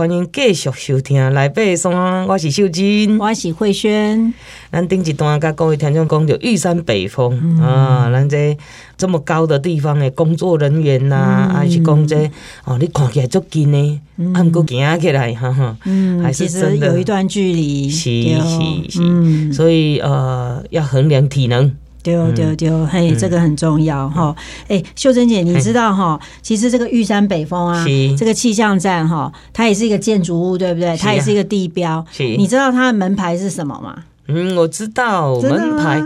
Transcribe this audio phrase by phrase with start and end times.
[0.00, 1.92] 欢迎继续收听《来爬山》，
[2.26, 4.32] 我是秀珍，我是慧萱。
[4.72, 8.56] 咱顶一段甲各位听众讲着玉山北峰、嗯、啊，咱这
[8.96, 12.16] 这么高的地方的工作人员呐、啊，还、嗯、是讲这
[12.64, 14.00] 哦，你看起来足近呢，
[14.32, 16.86] 还佫行起来，哈哈，嗯，还是真的。
[16.86, 21.76] 有一段距离，是是是，嗯、所以呃，要衡量体能。
[22.02, 24.34] 丢丢丢，嘿，这个很重要哈。
[24.68, 26.18] 哎、嗯，秀珍姐，你知道哈？
[26.42, 27.84] 其实这个玉山北峰啊，
[28.18, 30.96] 这个气象站哈，它也是一个建筑物，对不对？
[30.96, 32.04] 它也是一个地标。
[32.18, 33.96] 你知道它的门牌是什么吗？
[34.28, 36.02] 嗯，我知道门牌，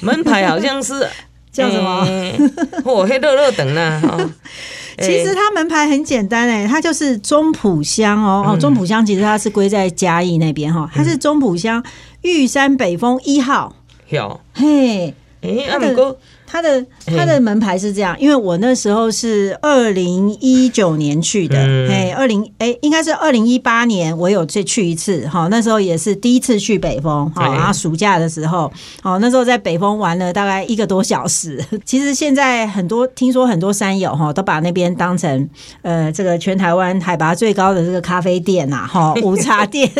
[0.00, 1.06] 门牌好像是
[1.52, 2.06] 叫什么？
[2.84, 4.02] 我黑乐乐等 呢。
[4.98, 11.84] 其实它门牌很简单哎，它就是中埔乡哦哦，中埔乡其实它是归在嘉义那边哈，它是中埔乡
[12.22, 13.74] 玉山北峰一号。
[14.08, 15.14] 有嘿。
[15.46, 16.16] 哎，阿哥。
[16.48, 31.62] 他的他的门牌是这样，因为我那时候是二零一九年去的，哎、嗯，二零哎，应该是二零一八年我有再去一次，哈，那时候也是第一次去北峰，哈，然后暑假的时候，哦，那时候在北峰玩了大概一个多小时。
[31.84, 35.50] 其实现在很多听说很多山友哈都把那边当成
[35.82, 39.90] 呃这个全台湾海拔最高的这个咖啡店呐，哈， 午茶店，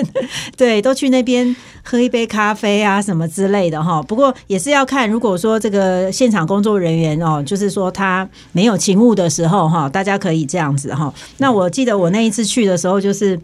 [0.57, 4.01] 对，都去那边喝一杯咖啡啊什么之类的哈。
[4.01, 6.47] 不过也是要看，如果说这个现场。
[6.47, 11.13] 工作人员哦，就是说他没有勤务的时候哈，大家可以这样子哈。
[11.39, 13.37] 那我记得我那一次去的时候，就是。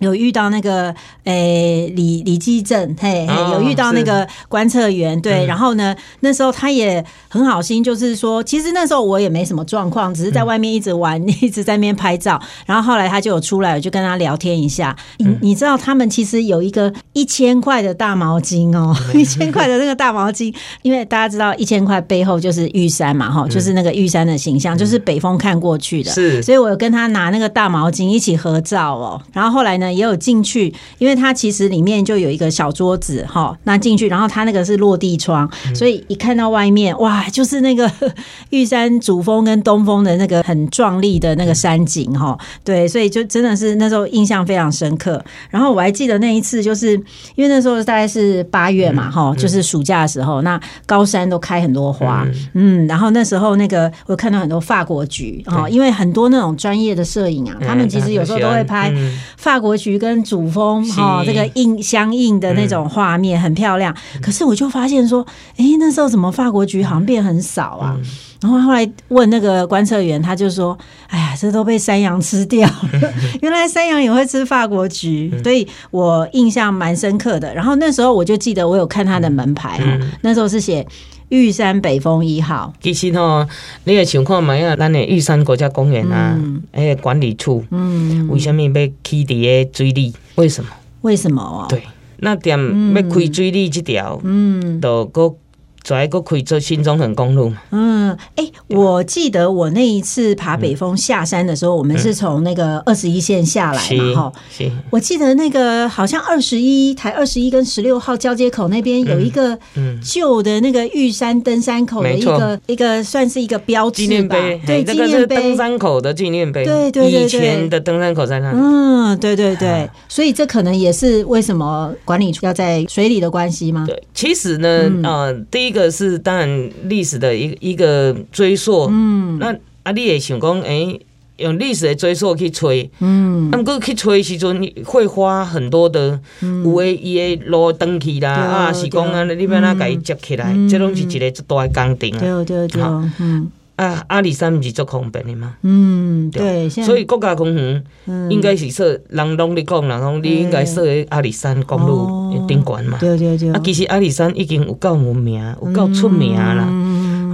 [0.00, 12.40] 有遇到那个诶、欸、李李基正嘿，嘿，有遇到那个观测员对，然后呢，那时候他也很好心，就是说，其实那时候我也没什么状况，只是在外面一直玩， 一直在那边拍照。
[12.66, 14.96] 然后后来他就有出来，我就跟他聊天一下。
[15.18, 29.20] 你你知道他们其实有一个一千块的大毛巾哦， 一千块的那个大毛巾，因为大家知道一千块背后就是玉山嘛哈，就是那个玉山的形象，就是北风看过去的，是，所以我有跟他拿那个大毛巾一起合照哦。
[29.34, 29.89] 然后后来呢？
[29.94, 37.90] 也有进去，因为它其实里面就有一个小桌子哈，那进去，然后它那个是落地窗，所以一看到外面，哇， 就是那个
[38.50, 45.22] 玉山主峰跟东峰的那个很壮丽的那个山景哈，对，所以就真的是那时候印象非常深刻。
[45.50, 46.92] 然后我还记得那一次，就是
[47.34, 58.92] 因为那时候大概是八月嘛哈，就是暑假的时候，那高山都开很多花，嗯，然后那时候那个我看到很多法国菊哈，因为很多那种专业的摄影啊，他们其实有时候都会拍
[59.36, 63.94] 法国菊跟主峰哈，这个印相应的那种画面很漂亮。
[64.20, 65.26] 可是我就发现说，
[65.56, 67.96] 哎，那时候怎么法国菊好像变很少啊？
[68.42, 70.76] 然后后来问那个观测员，他就说
[71.08, 73.12] ：“哎呀，这都被山羊吃掉了。
[73.42, 77.54] 原来山羊也会吃法国菊，所以我印象蛮深刻的。
[77.54, 80.86] 然后那时候我就记得我有看他的门牌哈，那时候是写。”
[81.30, 83.46] 玉山北峰一号，其实吼，
[83.84, 86.38] 你也想看嘛，呀，咱的玉山国家公园啊，
[86.72, 90.14] 哎、嗯，管理处，嗯，为什么被起伫个水里？
[90.34, 90.70] 为什么？
[91.00, 91.66] 为什么哦？
[91.68, 91.82] 对，
[92.18, 92.58] 那点
[92.94, 95.34] 要开水里这条，嗯，都个。
[95.82, 97.52] 再个开做新中横公路。
[97.70, 104.32] 嗯，哎、欸，我记得我那一次爬北峰下山的时候，嗯、我们是从那个二十一线下来嘛，哈。
[104.50, 104.70] 是。
[104.90, 109.58] 我记得那个好像二十一台二十一跟十六号交接口那边有一个
[110.04, 114.36] 旧的那个玉山登山口的一个一个算是一个标志吧，
[114.66, 115.36] 对，纪念碑。
[115.36, 116.64] 登山口的纪念碑。
[116.64, 117.10] 对对。
[117.10, 118.58] 以前的登山口在那里。
[118.60, 119.88] 嗯，对对对。
[120.08, 123.86] 所以这可能也是为什么管理处要在水里的关系吗？
[123.88, 125.69] 对，其实呢，嗯、呃，第一。
[125.70, 130.98] 一个是当然历史的一一个追溯，嗯，那啊，你也想讲，哎，
[131.36, 136.18] 用历史的追溯去吹，嗯，那么去吹时阵会花很多的，
[136.64, 142.82] 有诶伊诶路登去啦，啊，是讲啊，你要哪甲伊接起来，这拢是一个最大的工程啊，对对对，
[143.20, 145.54] 嗯，啊，阿里山不是做方便的吗？
[145.62, 147.84] 嗯，对，所以国家公园
[148.28, 152.19] 应该是说，人拢咧讲，然后你应该设喺阿里山公路。
[152.50, 156.66] 顶管嘛，对对对，啊，其实阿里山已经有够有名，有够出名啦，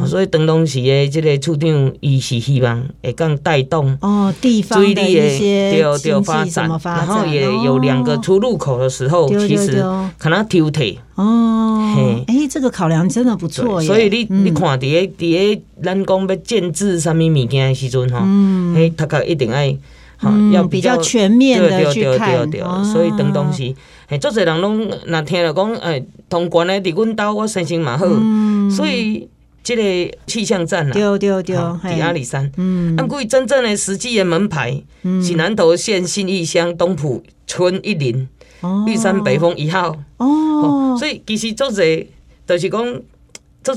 [0.07, 9.83] 所以当当时的这个处长，伊是希望会更带动哦地方的一些经济发展，然后也有两个出入口的时候，其实
[10.19, 11.95] 可能挑剔哦，
[12.29, 18.19] 哎，这个考量真的不错，所以你你看，伫个伫个咱讲要建置什么物件的时阵吼，
[18.77, 19.75] 哎，他可一定爱，
[20.53, 22.49] 要比较全面的去看，
[22.85, 23.75] 所以当当时。
[24.09, 29.29] 嘿，足侪人拢若听了讲，哎，通关的伫阮兜，我心情嘛好，嗯、所以
[29.65, 38.29] 这个气象站啊，对对对，伫阿里山，嗯，按过真正的实际的门牌，嗯、是南投县信义乡东埔村一林，
[38.61, 42.07] 哦、玉山北峰一号，哦，所以其实足侪，
[42.47, 43.01] 就是讲。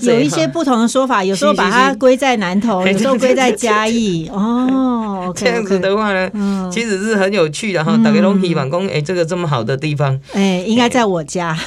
[0.02, 4.30] 有一些不同的说法，有时候把它归在南投，有时候归在嘉义。
[4.32, 7.98] 哦， 这样子的话呢，其实是很有趣的哈。
[8.04, 11.58] 大家都希望讲，哎，这个这么好的地方，哎，应该在我家。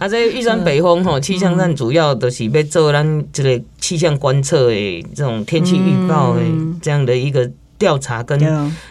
[0.00, 6.40] 啊，在玉山北峰哈气象站主要都是被做咱这个气象观测的这种天气预报的
[6.80, 7.50] 这样的一个。
[7.78, 8.38] 调查跟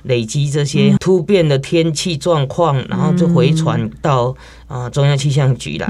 [0.04, 4.36] 累积这些突变的天气状况，然后就回传到
[4.68, 5.88] 啊中央气象局来，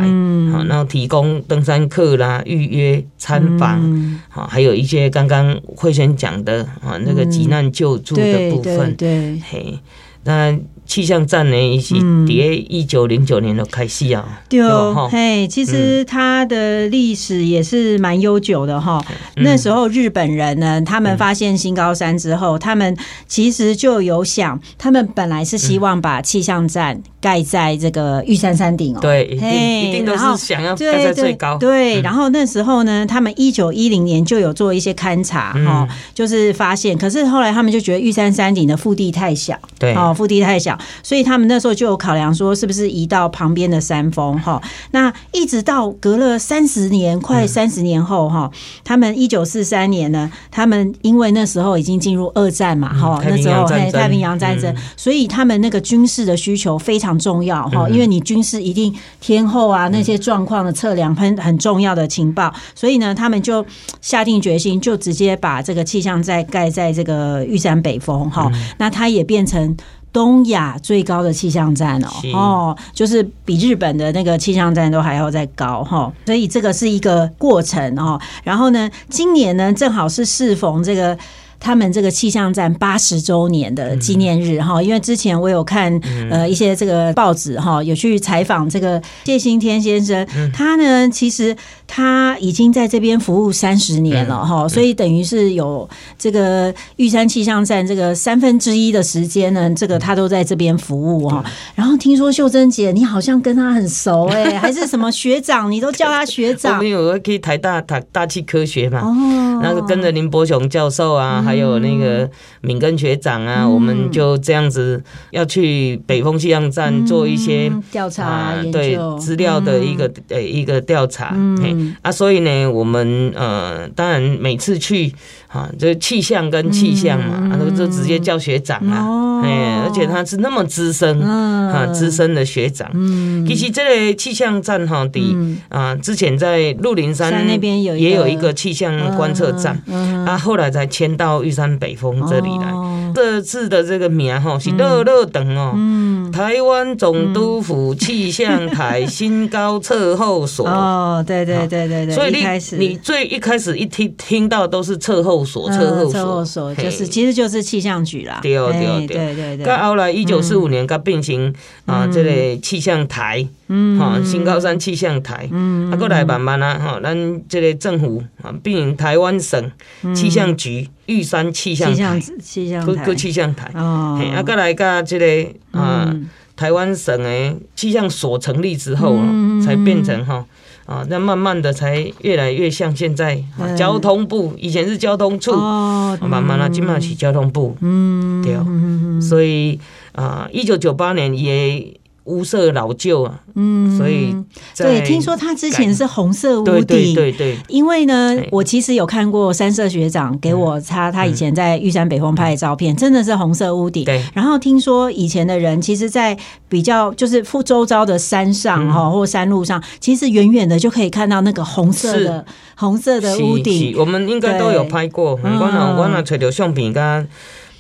[0.52, 9.80] 好，然后提供登山客啦预约参访，好，还有一些刚刚慧轩讲的啊那个急难救助的部分，对，嘿，
[10.28, 10.60] 那。
[10.88, 12.34] 气象站呢，也是在
[12.70, 14.40] 一九零九年的开始啊。
[14.48, 19.04] 对哦，嘿，其实它的历史也是蛮悠久的哈。
[19.36, 22.96] 那时候日本人呢，他们发现新高山之后，他们
[23.28, 29.00] 其实就有想，他们本来是希望把气象站盖在这个玉山山顶哦。
[29.02, 31.58] 对，一定一定都是想要盖在最高。
[31.58, 40.78] 对，然后那时候呢，他们一九一零年就有做一些勘察哈，就是发现，可是后来他们就觉得玉山山顶的腹地太小，对，哦，腹地太小。
[41.04, 44.60] 所以他们那时候就有考量说，是不是移到旁边的山峰哈？
[44.92, 48.50] 那一直到隔了三十年，快三十年后哈，
[48.84, 63.66] 他们一九四三年呢，他们因为那时候已经进入二战嘛哈，那时候太平洋战争，所以他们那个军事的需求非常重要哈，因为你军事一定天后啊那些状况的测量很很重要的情报，所以呢，他们就
[64.02, 69.76] 下定决心，就直接把这个气象站盖在这个玉山北峰哈，那它也变成。
[70.18, 78.20] 东亚最高的气象站哦，哦，就是比日本的那个气象站都还要再高哈，所以这个是一个过程哦。
[78.44, 81.16] 然后呢，今年呢正好是适逢这个。
[81.60, 86.00] 他们这个气象站八十周年的纪念日哈，因为之前我有看
[86.30, 91.56] 呃一些这个报纸哈，有去采访这个谢新天先生，他呢其实
[91.88, 101.44] 他已经在这边服务三十年了哈，所以等于是有这个玉山气象站这个三分之一的时间呢，这个他都在这边服务哈。
[101.76, 106.78] 然后听说秀珍姐你好像跟他很熟哎， 还是什么学长，你都叫他学长？
[106.78, 111.44] 我们有去台大台大气科学嘛，哦，那个跟着林伯雄教授啊。
[111.48, 112.30] 还有那个
[112.60, 115.02] 敏根学长啊，嗯、我们就这样子
[115.32, 121.32] 要去北风气象站做一些调查、啊、对资料的一个呃、嗯、一个调查。
[121.34, 121.96] 嗯。
[122.02, 125.14] 啊，所以呢，我们呃，当然每次去
[125.48, 132.90] 啊，就气象跟气象嘛，嗯、啊，都就直接叫学长啊，哎、哦，而且他是那么资深啊，资深的学长。
[132.94, 135.36] 嗯，其实这个气象站哈，的
[135.70, 141.38] 啊，之前在鹿林山那边有也有一个气象观测站，嗯、啊，后来才迁到。
[141.48, 142.87] 玉山北峰这里来，哦、
[143.18, 150.68] 这次的这个名哈是乐乐等哦，嗯、台湾总督府气象台新高测候所。
[150.68, 159.08] 哦，对对对对对，所以你你最一开始一听听到都是测候所，测候所，测候所就是其实就是气象局啦，对对对。
[159.08, 159.66] 对对对。
[159.66, 161.52] 到后来一九四五年，它变成
[161.88, 163.48] 啊这个气象台。
[163.70, 169.70] 嗯，哈，新高山气象台，嗯，啊，过来慢慢啊，哈，咱这个政府啊，变成台湾省
[170.16, 176.16] 气象局玉山气象台，气象台，气象台，哦，啊，过来甲这个啊，
[176.56, 179.26] 台湾省的气象所成立之后啊，
[179.64, 180.46] 才变成哈，
[180.86, 183.44] 啊，那慢慢的才越来越像现在
[183.78, 189.80] 交通部，以前是交通处，哦，慢慢啊，今嘛是交通部，嗯，对，所以
[190.14, 191.97] 啊，一九九八年也。
[192.28, 194.36] 屋舍老旧啊，嗯，所以
[194.76, 197.58] 对，听说他之前是红色屋顶，对对对。
[197.68, 204.06] 因为呢，我其实有看过三色学长给我他他以前在玉山北峰拍的照片，真的是红色屋顶。
[204.06, 204.24] 对。
[204.34, 206.38] 然后听说以前的人，其实，在
[206.70, 213.96] 比较就是附周遭的山上哈，或山路上，其实远远的就可以看到那个红色的红色的屋顶。
[213.98, 217.28] 我们应该都有拍过，我那我那垂柳相片跟。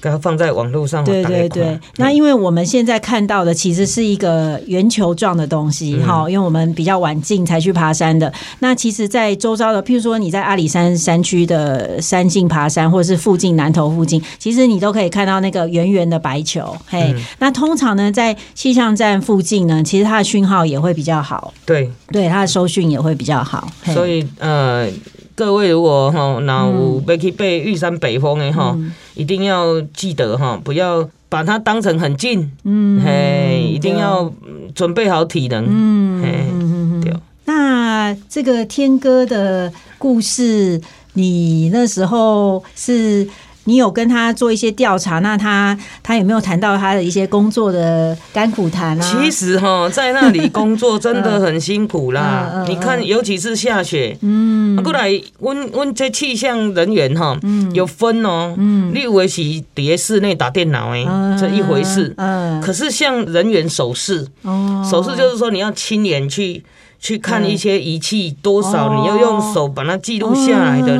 [0.01, 1.03] 给它放在网络上。
[1.03, 8.31] 对对对，那因为我们现在看到的其实是一个圆球状的东西，哈、嗯，因为我们比较晚进才去爬山的。
[8.59, 16.75] 那其实，在周遭的，譬如说你在阿里山山区的山径爬山，或者是附近南头附近，其实你都可以看到那个圆圆的白球。
[16.87, 21.53] 嘿，嗯、那通常呢，在气象站附近呢，其实它的讯号也会比较好。
[21.65, 23.67] 对对，它的收讯也会比较好。
[23.85, 24.87] 所以呃。
[25.37, 34.33] 各位如果哈，那有要去爬玉山北峰的哈，嗯、一定要记得哈，不要把它当成很近，嗯，嘿，一定要
[34.73, 37.15] 准备好体能，嗯，嘿，对。
[37.45, 40.81] 那这个天哥的故事，
[41.13, 43.27] 你那时候是
[43.67, 49.01] 你有跟他做一些调查，那他他有没有谈到他的一些工作的甘苦谈啊？
[49.01, 52.49] 其实哈，在那里工作真的很辛苦啦。
[52.53, 59.41] 嗯嗯嗯、你看，尤其是下雪，嗯，过来问问这气象人员哈，嗯，有分哦，嗯，你以为是
[59.75, 66.63] 底下室内打电脑哎，嗯、这一回事，嗯，可是像人员手势，哦，手势就是说你要亲眼去。
[66.99, 70.97] 去看一些仪器多少，你要用手把它记录下来的。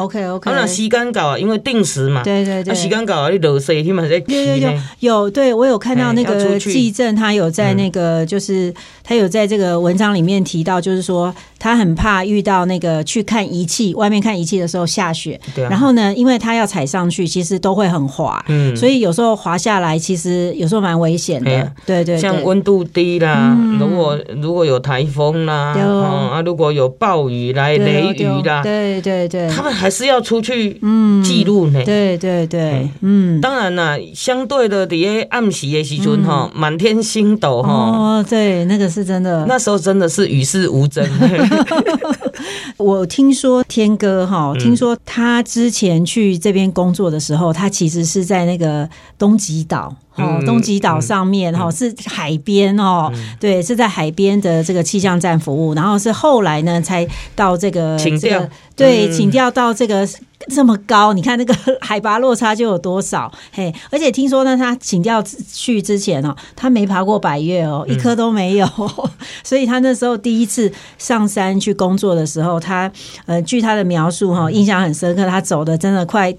[0.00, 0.50] 嗯，OK OK。
[0.50, 2.22] 那时间稿啊，因为定时嘛。
[2.22, 2.74] 对对对。
[2.74, 15.40] 时间稿啊，你落雪天嘛在有有有有，对我有看到那个记证，他有在那个，就是他有在这个文章里面提到，就是说他很怕遇到那个去看仪器，外面看仪器的时候下雪。
[15.54, 15.62] 对。
[15.68, 18.44] 然后呢，因为他要踩上去，其实都会很滑。
[18.48, 18.74] 嗯。
[18.76, 21.72] 所以有时候滑下来，其实有时候蛮危险的。
[21.86, 22.18] 对对。
[22.18, 25.44] 像温度低啦，如果如果有台风。
[25.44, 30.80] 啦，啊，如果有暴雨来雷雨啦，对对对，他们还是要出去
[31.22, 31.82] 记录呢。
[31.84, 41.06] 对对对，嗯，当然啦，相对的，底下暗时的时阵哈，满天星斗哈，哦，对，那个是真的，那时候真的是与世无争。
[42.76, 48.88] 我听说天哥哈，听说他之前去这边工作的时候，他其实是在那个
[49.18, 49.94] 东极岛。
[50.16, 60.06] 哦，东极岛上面哈是海边哦，对，是在海边的这个气象站服务，然后是后来呢才到这个请调，对，请调到这个
[60.48, 63.30] 这么高，你看那个 海拔落差就有多少？
[63.52, 68.66] 嘿，而且听说呢，他请教去之前哦，他没爬过百越哦，一颗都没有，
[69.44, 72.90] 所以他那时候第一次上山去工作的时候，他
[73.26, 76.34] 呃，据他的描述哈，印象很深刻，他走的真的快。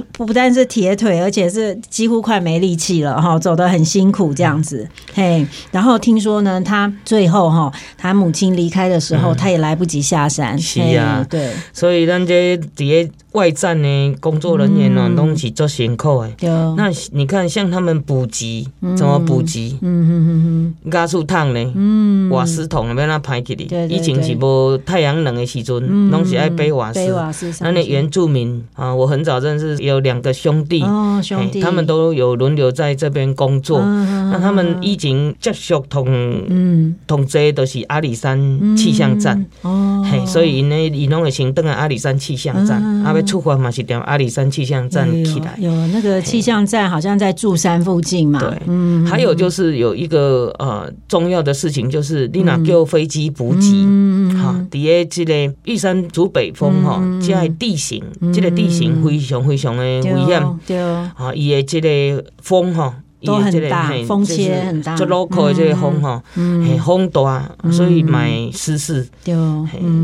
[0.00, 4.88] 不不但是铁腿，而且是几乎快没力气了哈，走得很辛苦这样子。
[5.12, 10.58] 嘿，然后听说呢，他最后哈，他母亲离开的时候，他也来不及下山。
[10.58, 16.36] 是啊，对，所以咱这底下外站的工作人员呢，都是做辛苦哎。
[16.76, 19.76] 那你看，像他们补给怎么补给？
[19.80, 21.72] 嗯嗯嗯嗯，加速烫呢？
[21.74, 23.86] 嗯，瓦斯桶要那排起来。
[23.86, 27.00] 以前是无太阳能的时阵，拢是爱背瓦斯。
[27.00, 27.52] 背瓦斯。
[27.60, 29.76] 那那原住民啊，我很早认识。
[29.82, 33.80] 有两个兄弟，哦、兄弟，他们都有轮流在这边工作。
[33.82, 36.06] 嗯、那他们以前接触同
[36.48, 38.38] 嗯，同这都是阿里山
[38.76, 39.44] 气象站。
[39.62, 45.56] 嗯、哦，嘿，所以呢，伊拢会先登在阿里山气象站，嗯、啊，要出发嘛是点阿里山气象站起来。
[45.58, 48.38] 有，有那个气象站好像在柱山附近嘛。
[48.38, 59.61] 对，嗯，还有就是有一个呃重要的事情，就是你若叫飞机补给，嗯，好，底下这个玉山主北峰哈，这个地形，这个地形非常非常。
[59.70, 60.78] 的危险，对。
[60.78, 69.06] 啊，伊的这个风哈，都很大，风切很大，就 local 的这个风哈，很风大，所以买湿湿。
[69.24, 69.34] 对，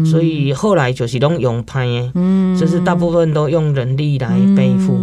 [0.04, 2.12] 所以后来就是拢用拍的，
[2.58, 4.98] 就是大部分都用人力来背负。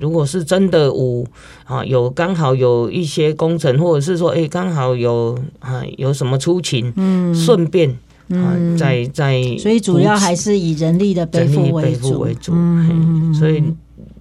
[0.00, 1.24] 如果是真的有
[1.64, 6.92] 啊，有刚好有一些工程，或者是说，哎，刚好有啊，有什么出勤，
[7.34, 7.96] 顺便。
[8.28, 12.26] 嗯，在在，所以主要还是以人力的背负为主。
[12.52, 13.62] 嗯，所以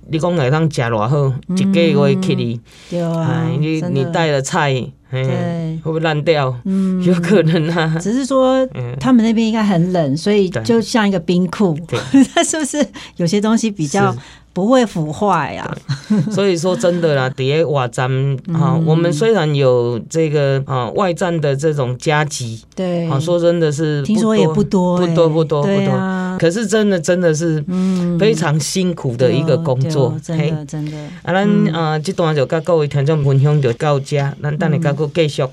[0.10, 4.74] 你讲来当吃偌好，一个月给你，对啊，你你带的菜，
[5.10, 5.24] 对，
[5.78, 6.54] 会不会烂掉？
[6.66, 7.98] 嗯，有可能啊。
[8.00, 8.68] 只是说
[9.00, 11.78] 他们那边应该很冷，所以就像一个冰库。
[12.36, 12.86] 那是不是
[13.18, 14.16] 有些东西比较？
[14.54, 15.78] 不会腐坏呀，
[16.30, 18.12] 所以说真的啦， 底下瓦站
[18.54, 27.64] 啊，我们虽然有这个啊外战的这种加急，对，啊说真的是听说也不多，不多不多不多，可是真的真的是
[28.20, 30.98] 非常辛苦的一个工作，真的真的。
[31.24, 35.44] 啊，咱啊这段就跟各位听众分享就到这，咱等下再继续。